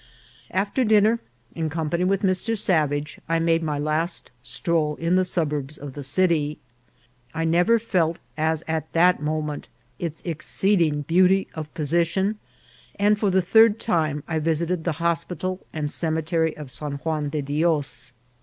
[0.49, 1.19] After dinner,
[1.53, 2.57] in company with Mr.
[2.57, 6.57] Savage, I made my last stroll in the suburbs of the city.
[7.35, 9.69] I never felt, as at that moment,
[9.99, 12.39] its exceeding beauty of position,
[12.95, 17.43] and for the third time I visited the hospital and cemetery of San Juan de
[17.43, 18.13] Dios.